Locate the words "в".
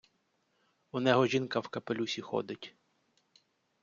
1.59-1.67